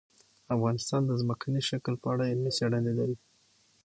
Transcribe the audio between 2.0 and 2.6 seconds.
په اړه علمي